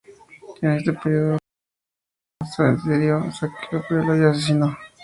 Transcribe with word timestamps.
En 0.63 0.71
este 0.77 0.93
período 0.93 1.33
la 2.39 2.47
tropa 2.49 2.81
aliada 2.89 3.23
incendió, 3.23 3.31
saqueó, 3.31 3.83
violó 3.87 4.17
y 4.17 4.25
asesinó. 4.31 4.75